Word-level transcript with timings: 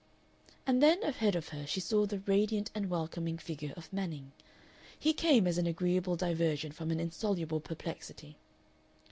And 0.65 0.81
then 0.81 1.03
ahead 1.03 1.35
of 1.35 1.49
her 1.49 1.67
she 1.67 1.79
saw 1.79 2.07
the 2.07 2.17
radiant 2.21 2.71
and 2.73 2.89
welcoming 2.89 3.37
figure 3.37 3.71
of 3.77 3.93
Manning. 3.93 4.31
He 4.97 5.13
came 5.13 5.45
as 5.45 5.59
an 5.59 5.67
agreeable 5.67 6.15
diversion 6.15 6.71
from 6.71 6.89
an 6.89 6.99
insoluble 6.99 7.59
perplexity. 7.59 8.39